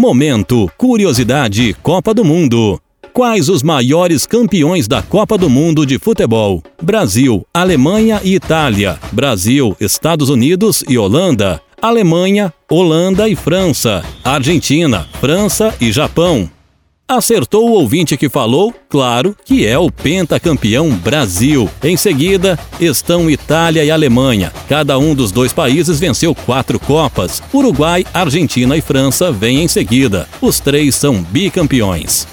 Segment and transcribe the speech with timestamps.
[0.00, 2.80] Momento Curiosidade Copa do Mundo.
[3.12, 6.62] Quais os maiores campeões da Copa do Mundo de futebol?
[6.82, 8.98] Brasil, Alemanha e Itália.
[9.12, 11.60] Brasil, Estados Unidos e Holanda.
[11.82, 14.02] Alemanha, Holanda e França.
[14.24, 16.48] Argentina, França e Japão.
[17.10, 21.68] Acertou o ouvinte que falou, claro, que é o pentacampeão Brasil.
[21.82, 24.52] Em seguida, estão Itália e Alemanha.
[24.68, 27.42] Cada um dos dois países venceu quatro Copas.
[27.52, 30.28] Uruguai, Argentina e França vêm em seguida.
[30.40, 32.28] Os três são bicampeões.